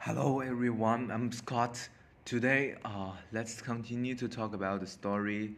[0.00, 1.88] Hello everyone, I'm Scott.
[2.24, 5.56] Today, uh, let's continue to talk about the story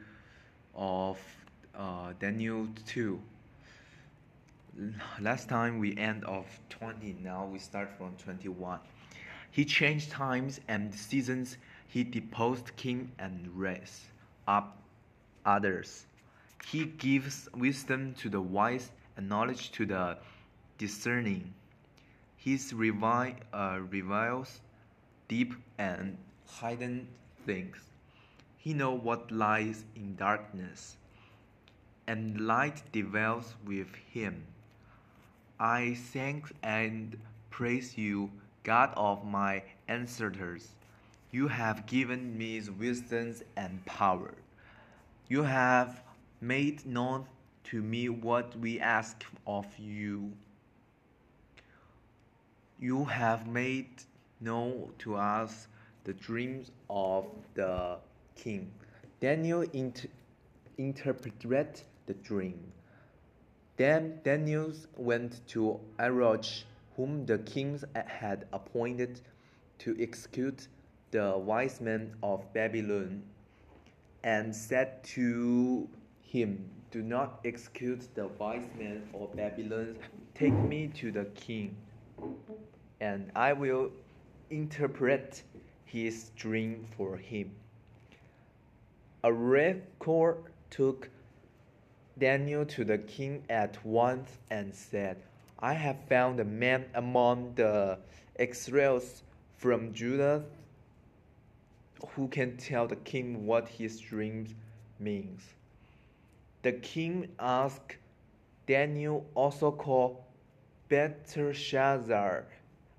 [0.75, 1.19] of
[1.75, 3.21] uh, Daniel 2.
[5.21, 8.81] Last time we end of 20, now we start from 21.
[9.51, 14.05] He changed times and seasons, he deposed king and raised
[14.49, 14.79] up
[15.45, 16.07] others.
[16.67, 20.17] He gives wisdom to the wise and knowledge to the
[20.79, 21.53] discerning.
[22.41, 24.63] His revi- uh, reveals
[25.29, 26.17] deep and
[26.61, 27.07] hidden
[27.47, 27.77] things.
[28.57, 30.97] He knows what lies in darkness,
[32.07, 34.47] and light dwells with him.
[35.61, 37.17] I thank and
[37.51, 38.31] praise you,
[38.65, 40.75] God of my ancestors.
[41.31, 44.35] You have given me wisdom and power.
[45.29, 46.03] You have
[46.41, 47.27] made known
[47.65, 50.33] to me what we ask of you.
[52.83, 53.91] You have made
[54.41, 55.69] known to us
[56.05, 57.99] the dreams of the
[58.37, 58.73] king.
[59.21, 60.09] Daniel inter-
[60.79, 62.73] interpreted the dream.
[63.77, 66.65] Then Daniel went to Arioch,
[66.97, 69.21] whom the king had appointed
[69.81, 70.69] to execute
[71.11, 73.23] the wise men of Babylon,
[74.25, 75.87] and said to
[76.23, 79.99] him, Do not execute the wise men of Babylon.
[80.35, 81.77] Take me to the king
[83.01, 83.91] and I will
[84.51, 85.43] interpret
[85.85, 87.51] his dream for him.
[89.25, 91.09] Arioch took
[92.19, 95.17] Daniel to the king at once and said,
[95.59, 97.99] I have found a man among the
[98.39, 99.23] exiles
[99.57, 100.45] from Judah
[102.15, 104.47] who can tell the king what his dream
[104.99, 105.43] means.
[106.63, 107.97] The king asked
[108.67, 110.19] Daniel, also called
[110.91, 112.47] Belteshazzar,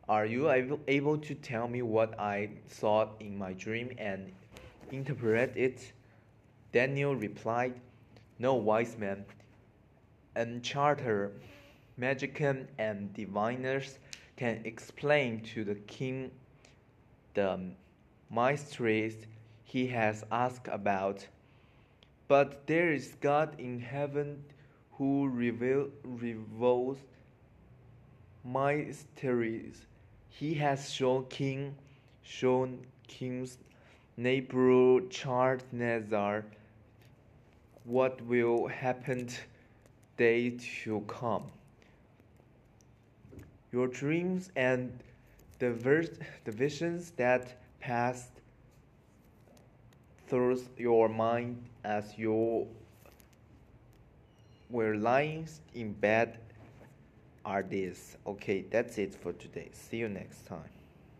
[0.08, 0.50] are you
[0.88, 4.32] able to tell me what I saw in my dream and
[4.92, 5.92] interpret it?
[6.72, 7.74] Daniel replied,
[8.40, 9.26] No wise man,
[10.38, 11.34] enchanter,
[11.98, 14.00] magician, and diviners
[14.38, 16.32] can explain to the king
[17.34, 17.60] the
[18.34, 19.26] mysteries
[19.66, 21.28] he has asked about.
[22.30, 24.46] But there is God in heaven
[24.94, 27.00] who reveal, reveals
[28.44, 29.86] mysteries
[30.30, 31.76] he has shown King,
[32.24, 33.58] shown King's
[34.18, 36.46] neighbor Nebuchadnezzar
[37.84, 39.30] what will happen
[40.18, 41.44] day to come.
[43.72, 44.92] Your dreams and
[45.60, 48.32] the, vers- the visions that passed
[50.28, 52.68] through your mind as you
[54.70, 56.40] were lying in bed
[57.46, 58.18] are these.
[58.26, 59.70] Okay, that's it for today.
[59.74, 60.81] See you next time.